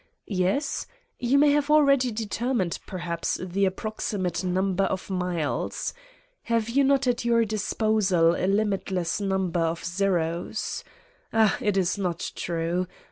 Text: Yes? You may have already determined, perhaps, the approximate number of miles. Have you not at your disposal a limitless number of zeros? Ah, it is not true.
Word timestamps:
Yes? 0.25 0.87
You 1.19 1.37
may 1.37 1.51
have 1.51 1.69
already 1.69 2.09
determined, 2.11 2.79
perhaps, 2.87 3.39
the 3.39 3.65
approximate 3.65 4.43
number 4.43 4.85
of 4.85 5.11
miles. 5.11 5.93
Have 6.45 6.71
you 6.71 6.83
not 6.83 7.05
at 7.05 7.23
your 7.23 7.45
disposal 7.45 8.33
a 8.35 8.47
limitless 8.47 9.21
number 9.21 9.59
of 9.59 9.85
zeros? 9.85 10.83
Ah, 11.31 11.55
it 11.61 11.77
is 11.77 11.99
not 11.99 12.31
true. 12.33 12.87